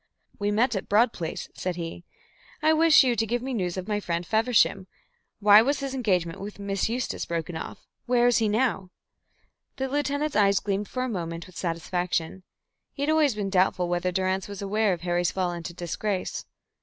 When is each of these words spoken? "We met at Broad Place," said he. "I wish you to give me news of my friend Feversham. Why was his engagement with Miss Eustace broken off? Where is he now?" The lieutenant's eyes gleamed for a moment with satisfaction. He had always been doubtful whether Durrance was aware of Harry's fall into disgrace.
"We 0.39 0.49
met 0.49 0.75
at 0.75 0.89
Broad 0.89 1.13
Place," 1.13 1.47
said 1.53 1.75
he. 1.75 2.05
"I 2.63 2.73
wish 2.73 3.03
you 3.03 3.15
to 3.15 3.25
give 3.27 3.43
me 3.43 3.53
news 3.53 3.77
of 3.77 3.87
my 3.87 3.99
friend 3.99 4.25
Feversham. 4.25 4.87
Why 5.39 5.61
was 5.61 5.79
his 5.79 5.93
engagement 5.93 6.41
with 6.41 6.57
Miss 6.57 6.89
Eustace 6.89 7.27
broken 7.27 7.55
off? 7.55 7.85
Where 8.07 8.25
is 8.25 8.39
he 8.39 8.49
now?" 8.49 8.89
The 9.75 9.87
lieutenant's 9.87 10.35
eyes 10.35 10.59
gleamed 10.59 10.87
for 10.89 11.03
a 11.03 11.07
moment 11.07 11.45
with 11.45 11.55
satisfaction. 11.55 12.41
He 12.93 13.03
had 13.03 13.11
always 13.11 13.35
been 13.35 13.51
doubtful 13.51 13.87
whether 13.89 14.11
Durrance 14.11 14.47
was 14.47 14.59
aware 14.63 14.93
of 14.93 15.01
Harry's 15.01 15.29
fall 15.29 15.51
into 15.51 15.71
disgrace. 15.71 16.45